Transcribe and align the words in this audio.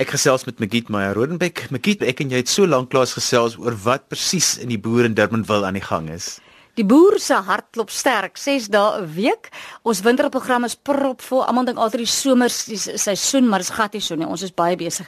Ek 0.00 0.14
gesels 0.14 0.46
met 0.48 0.56
Magiet 0.62 0.88
Meyer 0.88 1.12
Rodenbeck. 1.12 1.66
Magiet, 1.68 2.00
ek 2.08 2.22
en 2.24 2.30
jy 2.32 2.38
het 2.40 2.48
so 2.48 2.64
lank 2.64 2.88
klaas 2.88 3.10
gesels 3.12 3.58
oor 3.60 3.74
wat 3.84 4.06
presies 4.08 4.54
in 4.56 4.70
die 4.72 4.78
boer 4.80 5.04
in 5.04 5.12
Durbanville 5.12 5.68
aan 5.68 5.76
die 5.76 5.84
gang 5.84 6.06
is. 6.08 6.38
Die 6.78 6.86
boer 6.88 7.18
se 7.20 7.36
hart 7.44 7.66
klop 7.74 7.90
sterk 7.92 8.38
6 8.40 8.70
dae 8.72 9.02
'n 9.02 9.10
week. 9.12 9.50
Ons 9.84 10.00
winterprogram 10.00 10.64
is 10.64 10.74
propvol. 10.74 11.44
Almal 11.44 11.66
dink 11.66 11.76
altyd 11.76 12.06
die 12.06 12.06
somer 12.06 12.48
die 12.48 12.78
seisoen, 12.78 13.48
maar 13.48 13.58
dit 13.58 13.68
is 13.68 13.74
gat 13.76 13.92
hier 13.92 14.00
so 14.00 14.14
nie. 14.16 14.24
Ons 14.24 14.42
is 14.42 14.54
baie 14.54 14.76
besig. 14.76 15.06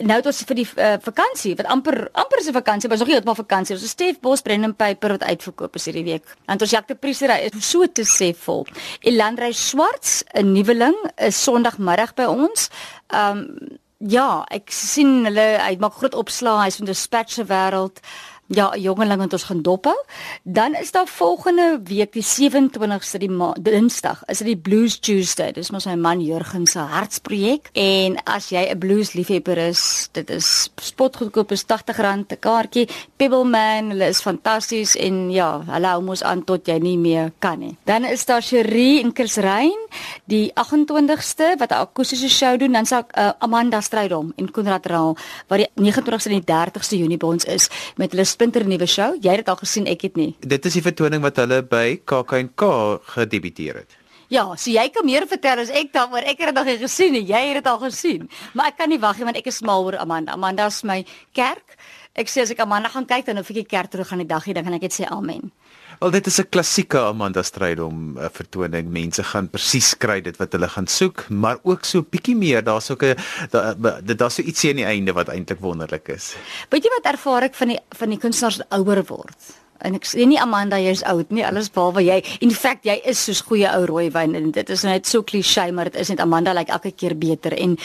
Nou 0.00 0.16
het 0.18 0.26
ons 0.26 0.42
vir 0.42 0.56
die 0.56 0.68
uh, 0.76 0.96
vakansie, 1.00 1.54
wat 1.56 1.66
amper 1.66 2.10
amper 2.12 2.38
is 2.38 2.48
'n 2.48 2.52
vakansie, 2.52 2.88
maar 2.88 2.96
is 2.96 3.00
nog 3.00 3.08
nie 3.08 3.16
heeltemal 3.16 3.40
vakansie. 3.40 3.74
Ons 3.76 3.82
het 3.82 3.90
Stef 3.90 4.20
Bos 4.20 4.42
Brendan 4.42 4.76
Paper 4.76 5.10
wat 5.16 5.22
uitverkoop 5.22 5.74
is 5.76 5.84
hierdie 5.84 6.04
week. 6.04 6.24
En 6.46 6.60
ons 6.60 6.70
Jacques 6.70 6.92
de 6.92 7.00
Priester 7.00 7.30
is 7.30 7.70
so 7.70 7.86
te 7.86 8.02
sê 8.02 8.36
vol. 8.36 8.66
Elandrey 9.00 9.52
Swarts, 9.52 10.22
'n 10.34 10.52
nuweling, 10.52 10.96
is 11.16 11.42
Sondagmiddag 11.42 12.14
by 12.14 12.24
ons. 12.24 12.68
Um 13.08 13.80
Ja, 14.04 14.44
ek 14.52 14.68
sien 14.74 15.24
hulle 15.24 15.44
hy 15.64 15.78
maak 15.80 15.94
groot 15.96 16.16
opslae, 16.18 16.66
hy's 16.66 16.76
van 16.76 16.88
die 16.88 16.92
dispatch 16.92 17.38
se 17.38 17.44
wêreld 17.48 18.02
ja, 18.46 18.76
jongeling 18.76 19.18
wat 19.18 19.32
ons 19.32 19.46
gaan 19.48 19.62
dophou. 19.62 19.96
Dan 20.42 20.74
is 20.74 20.90
daar 20.90 21.06
volgende 21.06 21.80
week 21.84 22.12
die 22.12 22.24
27ste 22.24 23.18
die 23.18 23.30
Dinsdag, 23.60 24.22
is 24.26 24.38
dit 24.38 24.46
die 24.46 24.56
Blues 24.56 24.98
Tuesday. 24.98 25.52
Dis 25.52 25.70
mos 25.70 25.86
my 25.86 25.94
man 25.94 26.20
Jurgen 26.20 26.66
se 26.66 26.78
hartsprojek 26.78 27.70
en 27.72 28.18
as 28.24 28.50
jy 28.50 28.68
'n 28.70 28.78
blues 28.78 29.12
liefhebber 29.12 29.58
is, 29.58 30.08
dit 30.12 30.30
is 30.30 30.70
spotgoedkoop 30.76 31.52
is 31.52 31.64
R80 31.64 32.32
'n 32.32 32.38
kaartjie. 32.40 32.88
Pebbleman, 33.16 33.90
hulle 33.90 34.08
is 34.08 34.20
fantasties 34.20 34.96
en 34.96 35.30
ja, 35.30 35.62
hulle 35.66 35.86
hou 35.86 36.02
mos 36.02 36.22
aan 36.22 36.44
tot 36.44 36.66
jy 36.66 36.78
nie 36.78 36.98
meer 36.98 37.32
kan 37.38 37.58
nie. 37.58 37.76
Dan 37.84 38.04
is 38.04 38.24
daar 38.24 38.42
Cherie 38.42 39.02
en 39.02 39.10
Chris 39.14 39.36
Rein 39.36 39.78
die 40.24 40.52
28ste 40.54 41.56
wat 41.58 41.70
'n 41.70 41.74
akoestiese 41.74 42.28
show 42.28 42.58
doen, 42.58 42.72
dan 42.72 42.86
sal 42.86 43.02
uh, 43.18 43.30
Amanda 43.38 43.80
Strydom 43.80 44.32
en 44.36 44.50
Konrad 44.50 44.86
Raal 44.86 45.16
wat 45.48 45.58
die 45.58 45.68
29ste 45.74 46.30
en 46.30 46.40
die 46.40 46.54
30ste 46.54 46.98
Junie 46.98 47.16
by 47.16 47.26
ons 47.26 47.44
is 47.44 47.68
met 47.96 48.10
hulle 48.10 48.24
splinter 48.34 48.66
nuwe 48.68 48.88
show. 48.90 49.14
Jy 49.22 49.36
het 49.36 49.44
dit 49.44 49.52
al 49.52 49.60
gesien, 49.62 49.86
ek 49.90 50.08
het 50.08 50.18
nie. 50.20 50.32
Dit 50.42 50.66
is 50.68 50.78
die 50.78 50.84
vertoning 50.84 51.22
wat 51.24 51.38
hulle 51.42 51.62
by 51.66 52.00
KAK&K 52.10 52.70
gedebuteer 53.14 53.84
het. 53.84 54.00
Ja, 54.32 54.44
so 54.56 54.70
jy 54.70 54.88
kan 54.94 55.04
meer 55.04 55.26
vertel 55.28 55.64
as 55.64 55.70
ek 55.70 55.92
daaroor. 55.92 56.24
Ek 56.24 56.38
het 56.40 56.50
dit 56.50 56.56
nog 56.56 56.68
nie 56.68 56.78
gesien 56.78 57.12
nie. 57.12 57.24
Jy 57.28 57.42
het 57.50 57.60
dit 57.60 57.66
al 57.66 57.78
gesien. 57.78 58.28
Maar 58.54 58.72
ek 58.72 58.78
kan 58.78 58.88
nie 58.88 59.00
wag 59.02 59.18
nie 59.18 59.28
want 59.28 59.36
ek 59.36 59.50
is 59.52 59.60
mal 59.62 59.84
oor 59.84 59.98
Amanda. 60.00 60.32
Amanda 60.32 60.66
is 60.66 60.82
my 60.82 61.04
kerk. 61.32 61.76
Ek 62.14 62.30
sê 62.30 62.44
as 62.44 62.52
ek 62.54 62.62
Amanda 62.62 62.88
gaan 62.88 63.06
kyk 63.10 63.26
dan 63.26 63.38
of 63.38 63.50
ek 63.50 63.64
die 63.64 63.68
kerk 63.68 63.90
terug 63.90 64.08
gaan 64.08 64.22
die 64.22 64.30
dag 64.30 64.44
hier 64.46 64.54
dan 64.54 64.64
kan 64.64 64.76
ek 64.76 64.86
net 64.86 64.96
sê 64.96 65.08
amen. 65.10 65.50
Wel 66.00 66.10
dit 66.10 66.26
is 66.26 66.40
'n 66.40 66.48
klassieke 66.50 66.98
Amanda 66.98 67.42
stryd 67.42 67.80
om 67.80 68.14
'n 68.14 68.18
uh, 68.18 68.28
vertoning. 68.30 68.88
Mense 68.90 69.22
gaan 69.22 69.48
presies 69.48 69.94
kry 69.94 70.20
dit 70.20 70.36
wat 70.36 70.52
hulle 70.52 70.68
gaan 70.68 70.86
soek, 70.86 71.28
maar 71.28 71.58
ook 71.62 71.84
so 71.84 72.02
bietjie 72.02 72.36
meer. 72.36 72.62
Daar's 72.62 72.90
ook 72.90 73.02
'n 73.02 73.16
daar's 73.50 74.16
daar 74.16 74.30
so 74.30 74.42
ietsie 74.42 74.70
aan 74.70 74.76
die 74.76 74.84
einde 74.84 75.12
wat 75.12 75.28
eintlik 75.28 75.60
wonderlik 75.60 76.08
is. 76.08 76.36
Weet 76.70 76.84
jy 76.84 76.90
wat 76.90 77.12
ervaar 77.12 77.42
ek 77.42 77.54
van 77.54 77.68
die 77.68 77.80
van 77.90 78.08
die 78.08 78.18
kunstenaars 78.18 78.60
ouer 78.70 79.04
word? 79.04 79.63
En 79.84 79.98
ek 79.98 80.08
sê 80.08 80.26
nie 80.28 80.40
Amanda 80.40 80.78
jy's 80.80 81.04
oud 81.10 81.32
nie 81.34 81.44
alles 81.46 81.70
behalwe 81.74 82.04
jy. 82.06 82.20
In 82.44 82.52
feite 82.54 82.88
jy 82.88 82.98
is 83.10 83.20
soos 83.26 83.42
goeie 83.46 83.68
ou 83.70 83.86
rooi 83.90 84.08
wyn 84.14 84.36
en 84.38 84.50
dit 84.54 84.70
is 84.70 84.84
net 84.86 85.08
so 85.10 85.22
klise 85.22 85.66
maar 85.72 85.90
dit 85.90 86.00
is 86.02 86.12
net 86.12 86.22
Amanda 86.24 86.54
lyk 86.54 86.68
like 86.68 86.72
elke 86.78 86.94
keer 86.96 87.14
beter. 87.18 87.54
En 87.58 87.76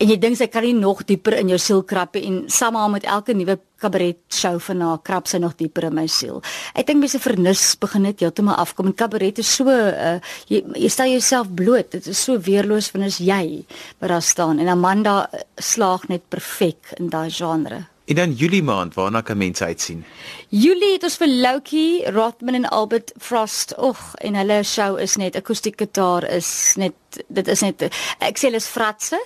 en 0.00 0.10
jy 0.10 0.18
dink 0.20 0.38
sy 0.38 0.48
kan 0.50 0.66
nie 0.66 0.74
nog 0.74 1.04
dieper 1.08 1.38
in 1.38 1.52
jou 1.54 1.58
siel 1.58 1.82
krap 1.82 2.16
en 2.20 2.44
saam 2.48 2.78
met 2.92 3.06
elke 3.06 3.34
nuwe 3.34 3.58
kabaret 3.84 4.18
show 4.32 4.58
van 4.66 4.80
haar 4.80 5.00
krap 5.04 5.28
sy 5.28 5.38
nog 5.42 5.56
dieper 5.60 5.88
in 5.90 5.96
my 5.98 6.06
siel. 6.10 6.42
Ek 6.74 6.88
dink 6.88 7.02
mense 7.02 7.20
vernis 7.20 7.64
begin 7.80 8.06
net 8.08 8.22
heeltemal 8.24 8.58
afkom. 8.60 8.90
En 8.90 8.96
kabaret 8.96 9.40
is 9.42 9.50
so 9.50 9.68
uh, 9.70 10.18
jy, 10.48 10.62
jy 10.78 10.90
stel 10.92 11.12
jouself 11.14 11.50
bloot. 11.54 11.92
Dit 11.96 12.10
is 12.12 12.20
so 12.20 12.40
weerloos 12.40 12.92
wanneer 12.94 13.16
jy 13.20 13.64
wat 14.00 14.14
daar 14.14 14.24
staan. 14.24 14.62
En 14.62 14.72
Amanda 14.72 15.24
slaag 15.60 16.08
net 16.12 16.28
perfek 16.32 16.94
in 16.98 17.12
daai 17.12 17.28
genre 17.30 17.84
En 18.04 18.14
dan 18.14 18.32
Julie 18.32 18.62
maand 18.62 18.94
waarna 18.94 19.20
kan 19.20 19.36
mense 19.36 19.64
uitsien? 19.64 20.04
Julie 20.48 20.92
het 20.92 21.02
ons 21.02 21.16
vir 21.16 21.28
Loukie 21.28 22.10
Rothman 22.12 22.54
en 22.58 22.68
Albert 22.68 23.12
Frost. 23.16 23.72
Ag, 23.80 24.14
en 24.20 24.36
hulle 24.36 24.60
show 24.62 24.98
is 25.00 25.16
net 25.16 25.36
akoestiek 25.40 25.78
gitaar 25.80 26.26
is 26.28 26.74
net 26.76 26.92
dit 27.32 27.48
is 27.48 27.62
net 27.64 27.86
ek 28.18 28.36
sê 28.36 28.50
hulle 28.50 28.60
is 28.60 28.68
fratse, 28.68 29.16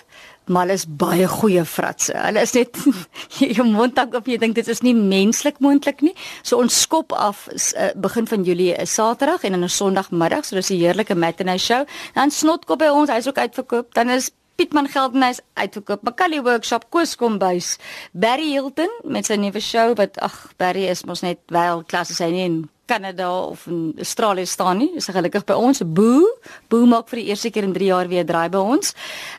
maar 0.47 0.67
hulle 0.67 0.77
is 0.78 0.87
baie 0.87 1.27
goeie 1.33 1.65
fratse. 1.67 2.15
Hulle 2.22 2.47
is 2.47 2.55
net 2.55 2.78
jou 3.59 3.67
mond 3.67 3.99
dank 3.99 4.15
op 4.15 4.31
jy 4.31 4.38
dink 4.38 4.55
dit 4.61 4.71
is 4.71 4.84
nie 4.87 4.94
menslik 4.94 5.59
moontlik 5.65 6.05
nie. 6.06 6.15
So 6.47 6.62
ons 6.62 6.78
skop 6.84 7.17
af 7.19 7.49
is, 7.56 7.72
uh, 7.75 7.91
begin 7.99 8.31
van 8.31 8.47
Julie 8.47 8.77
is 8.78 8.94
Saterdag 8.94 9.43
en 9.43 9.59
dan 9.59 9.67
'n 9.67 9.75
Sondagmiddag, 9.75 10.47
so 10.47 10.55
dis 10.55 10.71
'n 10.71 10.78
heerlike 10.78 11.19
matinee 11.19 11.59
show. 11.59 11.83
Dan 12.15 12.31
snotkop 12.31 12.78
by 12.78 12.94
ons, 12.94 13.11
hy's 13.11 13.27
ook 13.27 13.43
uitverkoop. 13.43 13.94
Dan 13.94 14.11
is 14.11 14.31
Pietman 14.59 14.89
Geldenhuis 14.91 15.39
uitverkoop. 15.55 16.03
Macaulay 16.03 16.41
Workshop 16.43 16.89
Koos 16.91 17.15
Kombuis. 17.15 17.77
Barry 18.11 18.49
Hilton 18.51 18.91
met 19.07 19.29
sy 19.29 19.37
nuwe 19.39 19.61
show 19.63 19.93
wat 20.01 20.19
ag 20.19 20.35
Barry 20.59 20.89
is 20.91 21.05
mos 21.07 21.23
net 21.23 21.39
wel 21.55 21.85
klas 21.87 22.11
as 22.11 22.19
hy 22.25 22.33
nie 22.35 22.43
in 22.43 22.57
Kanada 22.91 23.29
of 23.53 23.69
in 23.71 23.93
Australië 24.03 24.49
staan 24.51 24.81
nie. 24.83 24.89
Is 24.99 25.07
gelukkig 25.15 25.47
by 25.47 25.55
ons. 25.55 25.85
Boo, 25.87 26.27
Boo 26.67 26.91
maak 26.91 27.07
vir 27.13 27.21
die 27.21 27.29
eerste 27.31 27.53
keer 27.55 27.69
in 27.69 27.77
3 27.77 27.91
jaar 27.93 28.11
weer 28.11 28.27
draai 28.27 28.49
by 28.51 28.65
ons. 28.75 28.97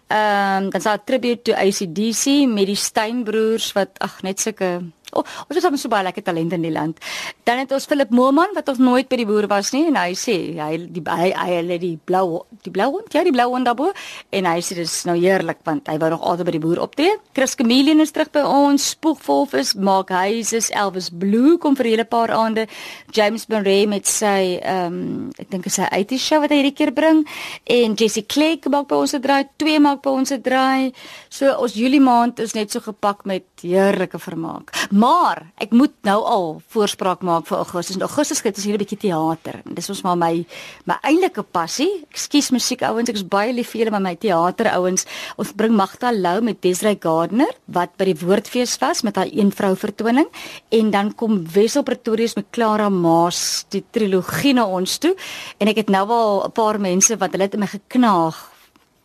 Ehm 0.08 0.69
um, 0.69 0.72
dan 0.72 0.88
sal 0.88 1.03
tribute 1.03 1.44
to 1.50 1.58
ACDC 1.58 2.47
met 2.47 2.72
die 2.72 2.79
Steinbroers 2.79 3.74
wat 3.75 4.00
ag 4.00 4.22
net 4.24 4.40
sulke 4.40 4.72
Oh, 5.12 5.24
ons 5.50 5.58
het 5.58 5.80
so 5.80 5.90
baie 5.90 6.06
lekker 6.06 6.24
talente 6.24 6.56
in 6.56 6.66
die 6.66 6.74
land. 6.74 7.00
Dan 7.47 7.64
het 7.64 7.72
ons 7.74 7.88
Philip 7.90 8.12
Mooman 8.14 8.53
wat 8.53 8.68
ons 8.70 8.78
nooit 8.81 9.08
by 9.09 9.18
die 9.18 9.25
boere 9.25 9.47
was 9.50 9.72
nie 9.74 9.88
en 9.90 9.97
hy 9.97 10.14
sê 10.18 10.36
hy 10.59 10.78
die 10.94 11.02
hy 11.02 11.31
hy 11.34 11.47
het 11.58 11.81
die 11.81 11.96
blou 11.97 12.44
die 12.66 12.74
blou 12.74 12.90
hond, 12.97 13.14
ja 13.14 13.24
die 13.25 13.34
blou 13.34 13.47
hond 13.50 13.66
daarbo 13.66 13.90
en 14.36 14.50
hy 14.50 14.59
sê 14.62 14.78
dit 14.78 14.86
is 14.86 14.97
nou 15.09 15.16
heerlik 15.18 15.64
want 15.66 15.90
hy 15.90 15.97
wou 16.02 16.12
nog 16.14 16.22
altyd 16.22 16.50
by 16.50 16.53
die 16.58 16.62
boer 16.62 16.81
optree. 16.84 17.16
Chris 17.34 17.58
Chameleon 17.58 18.03
is 18.03 18.14
terug 18.14 18.30
by 18.36 18.44
ons. 18.46 18.92
Spoegwolf 18.94 19.56
is 19.58 19.74
maak 19.74 20.14
huis 20.14 20.53
is 20.53 20.70
Elvis 20.78 21.09
Blue 21.09 21.58
kom 21.58 21.76
vir 21.80 21.86
'n 21.88 21.94
hele 21.96 22.06
paar 22.06 22.30
aande. 22.30 22.68
James 23.12 23.47
Murray 23.47 23.86
met 23.86 24.06
sy 24.08 24.59
ehm 24.62 24.94
um, 24.94 25.31
ek 25.40 25.50
dink 25.50 25.66
is 25.66 25.80
sy 25.80 25.88
80 25.90 26.20
show 26.22 26.40
wat 26.41 26.52
hy 26.52 26.62
hierdie 26.62 26.78
keer 26.78 26.91
bring 26.94 27.26
en 27.66 27.96
Jessie 27.96 28.26
Clegg 28.26 28.70
maak 28.70 28.88
by 28.88 28.96
ons 28.96 29.14
'n 29.14 29.22
draai, 29.22 29.50
twee 29.58 29.80
maak 29.80 30.02
by 30.03 30.09
ons 30.09 30.31
'n 30.31 30.41
draai. 30.41 30.94
So 31.30 31.50
ons 31.58 31.74
Julie 31.74 32.00
maand 32.00 32.40
is 32.40 32.53
net 32.53 32.72
so 32.72 32.80
gepak 32.80 33.26
met 33.26 33.44
heerlike 33.62 34.20
vermaak. 34.20 34.72
Maar 34.89 35.44
ek 35.61 35.69
moet 35.69 35.94
nou 36.01 36.17
al 36.25 36.47
voorspraak 36.73 37.22
maak 37.22 37.45
vir 37.45 37.59
Augustus. 37.59 37.97
In 38.00 38.01
Augustus 38.01 38.39
skryf 38.41 38.57
ons 38.57 38.66
hier 38.66 38.73
'n 38.73 38.81
bietjie 38.81 38.97
teater. 38.97 39.61
Dis 39.66 39.89
ons 39.89 40.01
maar 40.01 40.17
my 40.17 40.45
my 40.85 40.97
eintlike 41.03 41.44
passie. 41.44 42.05
Ekskuus 42.09 42.50
musiek 42.50 42.81
ouens, 42.81 43.09
ek 43.09 43.16
is 43.16 43.23
baie 43.28 43.53
lief 43.53 43.69
vir 43.69 43.81
julle 43.81 43.91
maar 43.91 44.01
my 44.01 44.16
teater 44.16 44.67
ouens. 44.73 45.05
Ons 45.38 45.51
bring 45.53 45.75
Magda 45.75 46.11
Lou 46.11 46.41
met 46.41 46.61
Desrey 46.61 46.97
Gardner 46.99 47.53
wat 47.66 47.97
by 47.97 48.05
die 48.05 48.25
Woordfees 48.25 48.78
was 48.79 49.03
met 49.03 49.16
haar 49.16 49.29
een 49.31 49.51
vrou 49.51 49.75
vertoning 49.75 50.28
en 50.69 50.91
dan 50.91 51.16
kom 51.16 51.45
Wessel 51.45 51.83
Pretorius 51.83 52.35
met 52.35 52.45
Clara 52.51 52.89
Maas 52.89 53.66
die 53.69 53.83
trilogie 53.91 54.53
na 54.53 54.66
ons 54.66 54.97
toe 54.97 55.16
en 55.59 55.67
ek 55.67 55.75
het 55.75 55.89
nou 55.89 56.09
al 56.09 56.45
'n 56.45 56.51
paar 56.51 56.79
mense 56.79 57.16
wat 57.17 57.31
hulle 57.31 57.44
het 57.44 57.53
in 57.53 57.59
my 57.59 57.67
geknaag 57.67 58.48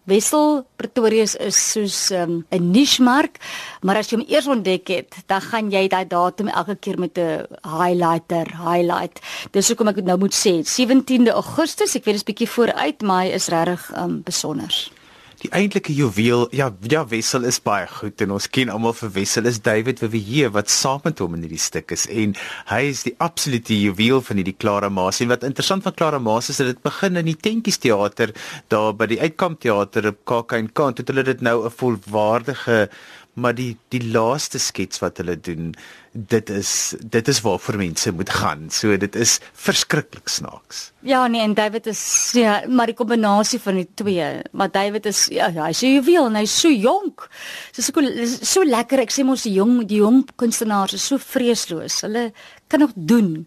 Wessel 0.05 0.67
Pretoria 0.77 1.25
is 1.25 1.59
soos 1.73 2.11
um, 2.13 2.45
'n 2.51 2.57
um, 2.57 2.71
niche 2.71 3.03
mark, 3.03 3.39
maar 3.81 3.97
as 3.97 4.11
jy 4.11 4.19
hom 4.19 4.27
eers 4.29 4.47
ontdek 4.47 4.89
het, 4.89 5.17
dan 5.27 5.41
gaan 5.41 5.71
jy 5.73 5.89
daai 5.89 6.05
datum 6.07 6.49
elke 6.49 6.77
keer 6.77 6.99
met 6.99 7.19
'n 7.19 7.47
highlighter 7.65 8.47
highlight. 8.61 9.21
Dis 9.53 9.69
hoekom 9.69 9.89
ek 9.89 9.97
dit 9.97 10.05
nou 10.05 10.19
moet 10.19 10.35
sê, 10.35 10.61
17de 10.61 11.33
Augustus, 11.33 11.97
ek 11.97 12.05
weet 12.05 12.21
dit 12.21 12.23
is 12.23 12.31
bietjie 12.33 12.49
vooruit, 12.49 13.03
maar 13.03 13.25
hy 13.25 13.33
is 13.33 13.49
regtig 13.49 13.91
um, 13.97 14.21
besonder 14.23 14.73
die 15.45 15.53
eintlike 15.53 15.93
juweel 15.93 16.47
ja 16.57 16.71
ja 16.89 17.03
Wessel 17.11 17.45
is 17.49 17.59
baie 17.61 17.85
goed 17.91 18.23
en 18.25 18.33
ons 18.37 18.47
ken 18.49 18.71
almal 18.73 18.95
vir 18.97 19.11
Wessel 19.19 19.49
is 19.51 19.59
David 19.65 20.01
Vivier 20.01 20.53
wat 20.55 20.73
saam 20.73 21.03
met 21.05 21.21
hom 21.21 21.35
in 21.37 21.45
hierdie 21.45 21.61
stuk 21.61 21.93
is. 21.93 22.07
En 22.09 22.33
hy 22.71 22.81
is 22.89 23.03
die 23.05 23.13
absolute 23.25 23.77
juweel 23.77 24.23
van 24.25 24.41
hierdie 24.41 24.57
Clara 24.57 24.89
Maas. 24.89 25.21
En 25.21 25.29
wat 25.33 25.45
interessant 25.45 25.85
van 25.85 25.97
Clara 25.99 26.21
Maas 26.23 26.49
is 26.49 26.63
dat 26.63 26.73
dit 26.73 26.81
begin 26.87 27.21
in 27.21 27.29
die 27.29 27.37
tentjies 27.37 27.81
teater 27.83 28.33
daar 28.73 28.95
by 28.97 29.11
die 29.13 29.21
uitkamp 29.21 29.61
teater 29.61 30.09
op 30.15 30.23
KAK&K 30.31 30.89
en 30.89 30.97
toe 30.97 31.07
hulle 31.13 31.27
dit 31.29 31.45
nou 31.45 31.59
'n 31.67 31.77
volwaardige 31.83 32.89
maar 33.35 33.55
die 33.55 33.75
die 33.95 34.03
laaste 34.15 34.59
skets 34.63 35.01
wat 35.03 35.19
hulle 35.19 35.37
doen 35.41 35.73
dit 36.15 36.51
is 36.51 36.95
dit 37.01 37.29
is 37.29 37.41
waar 37.43 37.59
vir 37.59 37.77
mense 37.81 38.13
moet 38.15 38.31
gaan. 38.31 38.69
So 38.71 38.97
dit 38.97 39.17
is 39.19 39.41
verskriklik 39.53 40.31
snaaks. 40.31 40.93
Ja 41.03 41.27
nee 41.27 41.43
en 41.43 41.55
David 41.59 41.87
is 41.91 42.31
ja 42.39 42.63
maar 42.69 42.87
die 42.87 42.99
kombinasie 42.99 43.59
van 43.61 43.81
die 43.83 43.89
twee 43.95 44.29
maar 44.53 44.71
David 44.71 45.07
is 45.11 45.27
ja 45.35 45.51
hy 45.51 45.73
sê 45.75 45.91
jy 45.97 46.05
wil 46.07 46.31
en 46.31 46.39
hy's 46.39 46.55
so 46.61 46.71
jonk. 46.71 47.27
So 47.73 47.83
so, 47.83 48.27
so 48.41 48.63
lekker. 48.63 49.03
Ek 49.03 49.15
sê 49.15 49.27
mos 49.27 49.47
die 49.49 49.57
jong 49.59 49.81
die 49.91 49.99
jong 50.03 50.23
kunstenaars 50.39 50.95
is 50.95 51.07
so 51.11 51.19
vreesloos. 51.19 52.05
Hulle 52.07 52.31
kan 52.71 52.87
nog 52.87 52.95
doen 52.95 53.47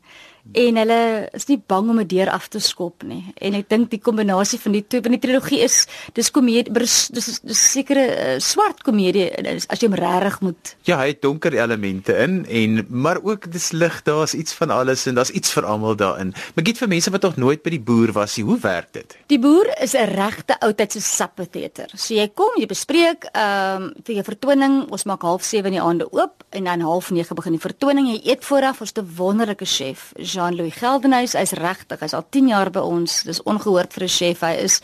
en 0.52 0.80
hulle 0.80 1.30
is 1.34 1.48
nie 1.48 1.60
bang 1.68 1.90
om 1.90 2.00
'n 2.00 2.08
deur 2.08 2.30
af 2.30 2.48
te 2.48 2.60
skop 2.60 3.04
nie. 3.04 3.34
En 3.36 3.54
ek 3.54 3.70
dink 3.70 3.90
die 3.90 4.00
kombinasie 4.00 4.60
van 4.60 4.72
die 4.72 4.86
twee, 4.88 5.02
van 5.02 5.12
die 5.12 5.20
trilogie 5.20 5.60
is 5.60 5.88
dis 6.14 6.32
komedie, 6.32 6.72
dis 6.72 7.10
dis 7.12 7.40
sekere 7.72 8.36
uh, 8.36 8.40
swart 8.40 8.84
komedie 8.84 9.30
as 9.70 9.80
jy 9.80 9.88
hom 9.88 9.98
regtig 9.98 10.40
moet. 10.42 10.76
Ja, 10.84 10.98
hy 10.98 11.08
het 11.08 11.22
donker 11.22 11.54
elemente 11.54 12.16
in 12.18 12.46
en 12.46 12.86
maar 12.90 13.20
ook 13.24 13.52
dis 13.52 13.72
lig, 13.72 14.04
daar's 14.04 14.34
iets 14.34 14.54
van 14.54 14.70
alles 14.70 15.06
en 15.06 15.16
daar's 15.16 15.30
iets 15.30 15.52
vir 15.54 15.66
almal 15.66 15.96
daarin. 15.96 16.34
Maar 16.56 16.66
gee 16.66 16.76
vir 16.76 16.88
mense 16.88 17.12
wat 17.12 17.22
nog 17.22 17.38
nooit 17.38 17.64
by 17.64 17.70
die 17.70 17.82
boer 17.82 18.12
was, 18.12 18.38
hoe 18.38 18.60
werk 18.60 18.94
dit? 18.94 19.18
Die 19.28 19.40
boer 19.40 19.68
is 19.82 19.94
'n 19.94 20.10
regte 20.16 20.60
oudtydse 20.60 21.02
sappetheater. 21.02 21.90
So 21.96 22.14
jy 22.14 22.28
kom, 22.34 22.54
jy 22.58 22.66
bespreek 22.66 23.30
ehm 23.34 23.84
um, 23.84 23.94
vir 24.04 24.16
jou 24.16 24.24
vertoning, 24.24 24.90
ons 24.92 25.04
maak 25.04 25.22
07:30 25.22 25.66
in 25.66 25.72
die 25.72 25.82
aande 25.82 26.08
oop 26.12 26.44
en 26.50 26.64
dan 26.64 26.82
08:30 26.82 27.34
begin 27.36 27.52
die 27.52 27.62
vertoning. 27.62 28.08
Jy 28.08 28.32
eet 28.32 28.46
vooraf, 28.46 28.82
ons 28.82 28.90
het 28.90 29.04
'n 29.04 29.16
wonderlike 29.16 29.66
chef, 29.66 30.14
Jean-Louis 30.38 30.76
Geldenhuys. 30.78 31.36
Hy's 31.38 31.56
regtig, 31.58 32.02
hy's 32.04 32.16
al 32.18 32.28
10 32.30 32.52
jaar 32.54 32.72
by 32.74 32.84
ons. 32.86 33.24
Dis 33.28 33.42
ongehoord 33.44 33.94
vir 33.94 34.04
'n 34.04 34.16
chef. 34.20 34.44
Hy 34.46 34.56
is 34.64 34.82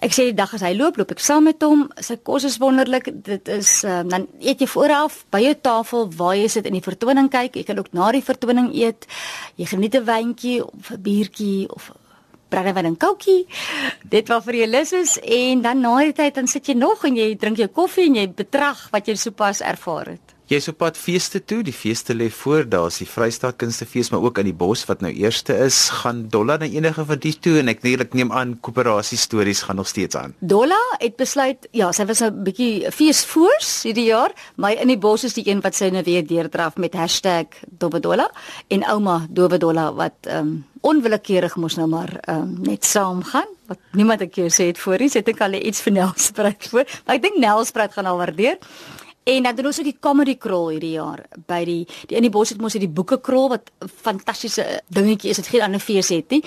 Ek 0.00 0.14
sê 0.16 0.30
die 0.30 0.36
dag 0.36 0.48
as 0.56 0.62
hy 0.64 0.72
loop, 0.72 0.96
loop 0.96 1.10
ek 1.12 1.20
saam 1.20 1.44
met 1.44 1.60
hom. 1.60 1.82
Sy 2.00 2.16
kos 2.24 2.46
is 2.48 2.56
wonderlik. 2.56 3.10
Dit 3.20 3.48
is 3.52 3.84
um, 3.84 4.08
dan 4.08 4.26
eet 4.40 4.62
jy 4.64 4.68
vooraf 4.72 5.26
by 5.30 5.42
jou 5.44 5.54
tafel 5.60 6.08
waar 6.16 6.36
jy 6.38 6.48
sit 6.48 6.64
in 6.70 6.78
die 6.78 6.84
vertoning 6.84 7.28
kyk. 7.28 7.58
Jy 7.60 7.66
kan 7.68 7.78
ook 7.82 7.92
na 7.92 8.08
die 8.16 8.24
vertoning 8.24 8.70
eet. 8.72 9.04
Jy 9.60 9.66
geniet 9.66 9.94
'n 10.00 10.04
wyntjie 10.08 10.64
of 10.64 10.90
'n 10.90 11.02
biertjie 11.02 11.68
of 11.68 11.92
brandewyn 12.48 12.86
en 12.86 12.96
koutjie. 12.96 13.44
Dit 14.08 14.28
wat 14.32 14.44
vir 14.44 14.54
jou 14.62 14.68
lus 14.70 14.92
is 14.92 15.18
en 15.20 15.60
dan 15.62 15.80
na 15.84 15.98
die 15.98 16.16
tyd 16.16 16.34
dan 16.34 16.46
sit 16.46 16.66
jy 16.66 16.74
nog 16.74 17.04
en 17.04 17.16
jy 17.16 17.36
drink 17.36 17.58
jou 17.58 17.68
koffie 17.68 18.06
en 18.06 18.14
jy 18.14 18.26
betrag 18.28 18.88
wat 18.94 19.06
jy 19.06 19.14
sopas 19.14 19.60
ervaar 19.60 20.16
het. 20.16 20.29
Jy 20.50 20.58
is 20.58 20.66
op 20.66 20.80
pad 20.82 20.96
feeste 20.98 21.38
toe, 21.46 21.60
die 21.62 21.70
feeste 21.70 22.10
lê 22.10 22.26
voor, 22.34 22.64
daar's 22.66 22.96
die 22.98 23.06
Vrystaat 23.06 23.54
Kunstefees, 23.62 24.08
maar 24.10 24.24
ook 24.24 24.40
in 24.42 24.48
die 24.48 24.56
bos 24.58 24.80
wat 24.88 24.98
nou 25.04 25.12
eerste 25.14 25.54
is, 25.62 25.76
gaan 26.00 26.24
Dolla 26.26 26.56
na 26.58 26.66
enige 26.66 27.04
van 27.06 27.20
die 27.22 27.30
toe 27.38 27.52
en 27.60 27.70
ek 27.70 27.84
natuurlik 27.84 28.16
neem 28.18 28.32
aan 28.34 28.56
koöperasie 28.58 29.18
stories 29.22 29.60
gaan 29.68 29.78
nog 29.78 29.86
steeds 29.86 30.18
aan. 30.18 30.34
Dolla 30.42 30.80
het 30.98 31.14
besluit, 31.22 31.68
ja, 31.70 31.92
sy 31.94 32.02
was 32.08 32.18
'n 32.18 32.32
nou 32.32 32.42
bietjie 32.48 32.90
feesvoors 32.90 33.84
hierdie 33.86 34.08
jaar, 34.10 34.34
maar 34.56 34.72
in 34.72 34.88
die 34.88 34.98
bos 34.98 35.24
is 35.24 35.38
die 35.38 35.46
een 35.46 35.62
wat 35.62 35.76
sy 35.76 35.92
nou 35.94 36.02
weer 36.02 36.26
deurdraf 36.26 36.76
met 36.76 36.98
#dobedolla 37.70 38.30
en 38.68 38.84
ouma 38.84 39.26
dobedolla 39.30 39.94
wat 39.94 40.26
ehm 40.26 40.38
um, 40.38 40.64
onwillekeurig 40.80 41.56
mos 41.56 41.76
nou 41.76 41.86
maar 41.86 42.18
ehm 42.26 42.42
um, 42.42 42.58
net 42.62 42.84
saam 42.84 43.22
gaan 43.22 43.46
wat 43.68 43.78
niemand 43.92 44.20
ek 44.20 44.34
jou 44.34 44.48
sê 44.48 44.66
het 44.66 44.78
voor 44.78 44.98
hier, 44.98 45.10
sê 45.10 45.22
ek 45.22 45.40
al 45.40 45.52
iets 45.52 45.80
vir 45.80 45.92
Nelspruit 45.92 46.68
voor, 46.70 46.84
maar 47.06 47.16
ek 47.16 47.22
dink 47.22 47.38
Nelspruit 47.38 47.92
gaan 47.92 48.06
al 48.06 48.16
waardeer. 48.16 48.58
En 49.22 49.42
dan 49.42 49.54
doen 49.54 49.66
ons 49.66 49.78
ook 49.78 49.84
die 49.84 49.98
comedy 50.00 50.36
crawl 50.40 50.70
hierdie 50.72 50.94
jaar 50.94 51.20
by 51.46 51.60
die 51.68 51.82
die 52.08 52.16
in 52.16 52.24
die 52.24 52.32
bos 52.32 52.48
het 52.54 52.60
mos 52.60 52.72
hierdie 52.72 52.88
boeke 52.88 53.18
crawl 53.20 53.50
wat 53.52 53.68
fantastiese 54.02 54.64
dingetjie 54.88 55.30
is. 55.30 55.36
Dit 55.42 55.50
geen 55.52 55.64
ander 55.66 55.82
fees 55.82 56.08
het 56.08 56.32
nie. 56.32 56.40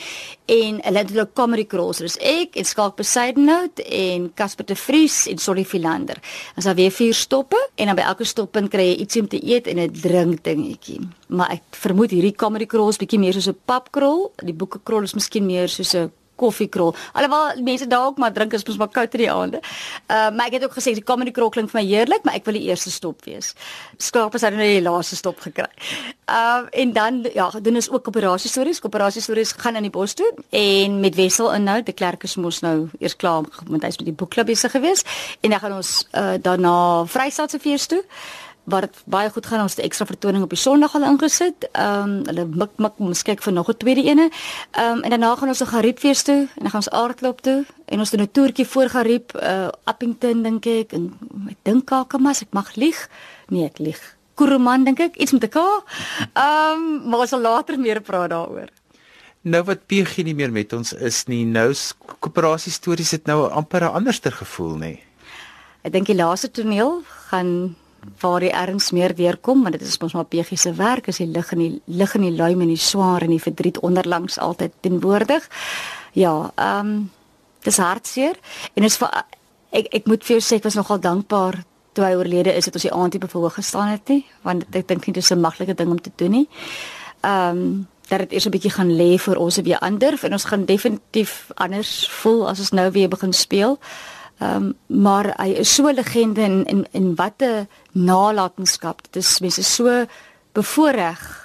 En 0.50 0.80
hulle 0.82 1.04
het 1.04 1.14
hulle 1.14 1.28
comedy 1.38 1.68
crawls. 1.70 2.02
Dis 2.02 2.18
ek 2.18 2.58
en 2.58 2.66
Skalk 2.66 2.98
Besaidenout 2.98 3.84
en 3.86 4.32
Casper 4.34 4.66
de 4.66 4.76
Vries 4.76 5.20
en 5.30 5.38
Solly 5.38 5.66
Philander. 5.70 6.18
Ons 6.58 6.66
het 6.66 6.80
weer 6.80 6.92
vier 6.92 7.14
stoppe 7.14 7.60
en 7.76 7.92
dan 7.92 8.00
by 8.00 8.08
elke 8.10 8.26
stoppunt 8.26 8.74
kry 8.74 8.90
jy 8.90 8.98
ietsie 9.06 9.22
om 9.22 9.30
te 9.30 9.44
eet 9.44 9.70
en 9.70 9.80
'n 9.80 9.94
drink 9.94 10.44
dingetjie. 10.44 11.00
Maar 11.28 11.52
ek 11.52 11.64
vermoed 11.78 12.12
hierdie 12.12 12.36
comedy 12.36 12.66
crawl 12.66 12.90
is 12.90 12.98
bietjie 12.98 13.20
meer 13.20 13.34
soos 13.34 13.48
'n 13.48 13.60
pub 13.66 13.92
crawl. 13.92 14.32
Die 14.44 14.54
boeke 14.54 14.80
crawl 14.84 15.04
is 15.04 15.14
miskien 15.14 15.46
meer 15.46 15.70
soos 15.70 15.94
'n 15.94 16.12
koffiekrol. 16.36 16.96
Alhoewel 17.14 17.62
mense 17.64 17.88
dalk 17.88 18.18
maar 18.18 18.34
drink 18.34 18.54
is 18.54 18.66
mos 18.68 18.78
maar 18.78 18.92
koud 18.94 19.14
in 19.14 19.24
die 19.26 19.32
aande. 19.32 19.62
Uh 20.08 20.30
maar 20.34 20.50
ek 20.50 20.60
het 20.60 20.66
ook 20.68 20.76
gesê 20.78 20.94
die 20.94 21.04
comedy 21.04 21.32
krol 21.32 21.50
klink 21.54 21.72
vir 21.72 21.82
my 21.82 21.86
heerlik, 21.88 22.24
maar 22.24 22.38
ek 22.40 22.46
wil 22.46 22.58
die 22.58 22.68
eerste 22.70 22.92
stop 22.92 23.26
wees. 23.26 23.54
Skaap 23.98 24.36
is 24.36 24.46
nou 24.46 24.56
die 24.58 24.82
laaste 24.82 25.16
stop 25.20 25.40
gekry. 25.40 25.70
Uh 26.30 26.66
en 26.72 26.94
dan 26.94 27.22
ja, 27.34 27.50
doen 27.62 27.76
ons 27.76 27.90
ook 27.90 28.08
operasie 28.08 28.50
stories. 28.50 28.82
Operasie 28.84 29.22
stories 29.22 29.54
gaan 29.58 29.76
in 29.76 29.90
die 29.90 29.94
bos 29.94 30.14
toe 30.14 30.32
en 30.50 31.00
met 31.00 31.16
Wessel 31.16 31.54
inhou. 31.54 31.82
Die 31.84 31.94
klerk 31.94 32.24
is 32.24 32.36
mos 32.36 32.62
nou 32.66 32.90
eers 33.00 33.16
klaar 33.16 33.44
met 33.70 33.84
hy's 33.84 33.98
met 33.98 34.10
die 34.10 34.18
boekklub 34.18 34.50
besig 34.50 34.72
geweest 34.72 35.08
en 35.42 35.50
dan 35.50 35.60
gaan 35.60 35.78
ons 35.82 36.08
uh 36.12 36.36
daarna 36.42 37.06
Vrystaat 37.06 37.52
se 37.52 37.60
fees 37.60 37.86
toe 37.88 38.04
wat 38.64 39.02
baie 39.06 39.30
goed 39.30 39.46
gaan 39.46 39.62
ons 39.62 39.76
het 39.76 39.86
ekstra 39.86 40.06
vertoning 40.08 40.44
op 40.44 40.50
die 40.54 40.60
Sondag 40.60 40.96
al 40.96 41.04
ingesit. 41.04 41.68
Ehm 41.72 42.04
um, 42.04 42.14
hulle 42.30 42.46
mik 42.46 42.78
mik 42.78 43.00
miskien 43.00 43.40
vir 43.40 43.54
nog 43.54 43.70
'n 43.70 43.78
tweede 43.78 44.04
ene. 44.04 44.30
Ehm 44.72 44.98
um, 44.98 45.02
en 45.04 45.10
daarna 45.10 45.36
gaan 45.36 45.48
ons 45.48 45.60
na 45.60 45.66
Gariepfees 45.66 46.24
toe 46.24 46.48
en 46.56 46.62
dan 46.62 46.70
gaan 46.70 46.84
ons 46.86 46.90
aardklop 46.90 47.42
toe 47.42 47.66
en 47.86 48.00
ons 48.00 48.10
doen 48.10 48.22
'n 48.22 48.32
toertjie 48.32 48.68
voor 48.68 48.90
Gariep, 48.90 49.36
uh 49.36 49.68
Appington 49.84 50.44
dink 50.44 50.66
ek 50.66 50.94
en 50.94 51.14
ek 51.50 51.58
dink 51.62 51.86
Kakamas, 51.86 52.42
ek 52.42 52.52
mag 52.52 52.76
lieg. 52.76 53.10
Nee, 53.48 53.66
ek 53.66 53.78
lieg. 53.78 54.16
Kuruman 54.36 54.84
dink 54.84 55.00
ek, 55.00 55.16
iets 55.16 55.32
met 55.32 55.44
'n 55.44 55.50
K. 55.50 55.58
Ehm 56.34 56.80
um, 56.80 57.10
maar 57.10 57.20
ons 57.20 57.30
sal 57.30 57.42
later 57.42 57.80
meer 57.80 58.02
praat 58.02 58.30
daaroor. 58.30 58.70
Nou 59.42 59.64
wat 59.64 59.88
PG 59.88 60.24
nie 60.24 60.36
meer 60.36 60.52
met 60.52 60.74
ons 60.74 60.94
is 60.94 61.26
nie. 61.28 61.46
Nou 61.46 61.74
koöperasie 62.20 62.72
stories 62.72 63.12
het 63.12 63.26
nou 63.26 63.50
amper 63.52 63.84
'n 63.84 63.94
anderster 63.94 64.32
gevoel 64.32 64.78
nê. 64.78 65.00
Ek 65.84 65.92
dink 65.92 66.06
die 66.08 66.16
laaste 66.16 66.52
toneel 66.52 67.02
gaan 67.28 67.76
waar 68.20 68.40
die 68.40 68.52
erns 68.52 68.92
meer 68.92 69.16
deurkom 69.16 69.64
want 69.64 69.78
dit 69.78 69.88
is 69.88 70.00
mos 70.02 70.14
maar 70.14 70.28
PG 70.30 70.58
se 70.60 70.74
werk 70.74 71.08
as 71.08 71.20
die 71.22 71.28
lig 71.28 71.52
en 71.52 71.60
die 71.60 71.82
lig 71.86 72.16
en 72.16 72.26
die 72.26 72.36
luim 72.36 72.62
en 72.62 72.72
die 72.72 72.80
swaar 72.80 73.24
en 73.26 73.34
die 73.34 73.42
verdriet 73.42 73.80
onderlangs 73.80 74.40
altyd 74.40 74.74
teenwoordig. 74.82 75.48
Ja, 76.14 76.52
ehm 76.56 76.88
um, 76.88 77.12
dis 77.64 77.78
hartseer 77.80 78.36
en 78.76 78.84
is 78.84 78.98
vir 79.00 79.24
ek 79.72 79.88
ek 79.96 80.08
moet 80.12 80.24
vir 80.24 80.36
jou 80.36 80.44
sê 80.44 80.58
ek 80.60 80.66
was 80.68 80.76
nogal 80.76 81.00
dankbaar 81.00 81.62
toe 81.96 82.04
hy 82.04 82.16
oorlede 82.20 82.52
is 82.52 82.66
dat 82.66 82.76
ons 82.76 82.84
die 82.84 82.92
aand 82.92 83.14
nie 83.14 83.22
bevoor 83.24 83.54
gestaan 83.56 83.94
het 83.94 84.10
nie 84.12 84.26
want 84.44 84.66
ek 84.76 84.88
dink 84.88 85.08
nie 85.08 85.16
dis 85.16 85.32
'n 85.32 85.40
maklike 85.40 85.74
ding 85.74 85.90
om 85.90 86.02
te 86.02 86.12
doen 86.16 86.32
nie. 86.32 86.48
Ehm 87.22 87.58
um, 87.58 87.88
dat 88.10 88.20
dit 88.20 88.32
eers 88.32 88.46
'n 88.46 88.52
bietjie 88.52 88.72
gaan 88.72 88.92
lê 88.96 89.18
vir 89.18 89.38
ons 89.38 89.58
weer 89.58 89.80
ander 89.80 90.20
en 90.24 90.32
ons 90.32 90.46
gaan 90.46 90.66
definitief 90.66 91.52
anders 91.56 92.10
voel 92.12 92.50
as 92.50 92.60
ons 92.60 92.72
nou 92.72 92.92
weer 92.92 93.08
begin 93.08 93.34
speel. 93.34 93.80
Ehm 93.80 94.23
um, 94.44 94.74
maar 94.88 95.34
hy 95.38 95.50
is 95.64 95.76
so 95.76 95.88
'n 95.88 95.96
legende 95.96 96.42
in 96.42 96.66
in 96.66 96.86
in 96.92 97.16
watte 97.16 97.68
nalatenskap. 97.92 99.02
Dit 99.02 99.16
is 99.16 99.40
mense 99.40 99.64
so 99.64 100.06
bevoordeel 100.52 101.42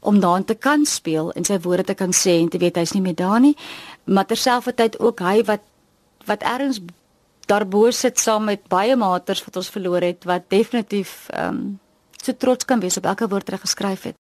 om 0.00 0.20
daarin 0.20 0.44
te 0.44 0.54
kan 0.54 0.84
speel 0.84 1.32
en 1.32 1.44
sy 1.44 1.58
woorde 1.60 1.84
te 1.84 1.94
kan 1.94 2.12
sê 2.12 2.40
en 2.40 2.48
te 2.48 2.58
weet 2.58 2.76
hy's 2.76 2.92
nie 2.92 3.02
meer 3.02 3.14
daar 3.14 3.40
nie. 3.40 3.56
Maar 4.04 4.26
terselfdertyd 4.26 4.98
ook 4.98 5.20
hy 5.20 5.44
wat 5.44 5.60
wat 6.24 6.42
ergens 6.42 6.80
daarbo 7.46 7.90
sit 7.90 8.18
saam 8.18 8.44
met 8.44 8.68
baie 8.68 8.96
maters 8.96 9.44
wat 9.44 9.56
ons 9.56 9.70
verloor 9.70 10.00
het 10.00 10.24
wat 10.24 10.48
definitief 10.48 11.28
ehm 11.28 11.48
um, 11.48 11.78
so 12.22 12.32
trots 12.36 12.64
kan 12.64 12.80
wees 12.80 12.96
op 12.96 13.04
elke 13.04 13.28
woord 13.28 13.48
wat 13.48 13.58
hy 13.58 13.66
geskryf 13.66 14.02
het. 14.02 14.16